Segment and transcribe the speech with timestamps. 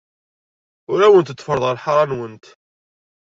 [0.91, 2.45] Ur awent-d-ferrḍeɣ lḥaṛa-nwent.